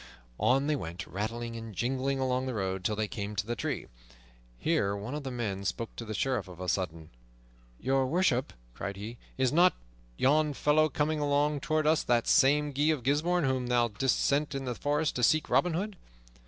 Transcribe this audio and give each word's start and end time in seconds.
On 0.39 0.65
they 0.65 0.75
went, 0.75 1.05
rattling 1.05 1.55
and 1.55 1.75
jingling 1.75 2.17
along 2.17 2.47
the 2.47 2.55
road 2.55 2.83
till 2.83 2.95
they 2.95 3.07
came 3.07 3.35
to 3.35 3.45
the 3.45 3.55
tree. 3.55 3.85
Here 4.57 4.95
one 4.95 5.13
of 5.13 5.21
the 5.21 5.29
men 5.29 5.63
spake 5.63 5.95
to 5.97 6.05
the 6.05 6.15
Sheriff 6.15 6.47
of 6.47 6.59
a 6.59 6.67
sudden. 6.67 7.11
"Your 7.79 8.07
Worship," 8.07 8.51
cried 8.73 8.95
he, 8.97 9.19
"is 9.37 9.53
not 9.53 9.75
yon 10.17 10.53
fellow 10.53 10.89
coming 10.89 11.19
along 11.19 11.59
toward 11.59 11.85
us 11.85 12.01
that 12.01 12.27
same 12.27 12.71
Guy 12.71 12.85
of 12.89 13.03
Gisbourne 13.03 13.43
whom 13.43 13.67
thou 13.67 13.89
didst 13.89 14.25
send 14.25 14.55
into 14.55 14.73
the 14.73 14.73
forest 14.79 15.15
to 15.17 15.21
seek 15.21 15.51
Robin 15.51 15.75
Hood?" 15.75 15.97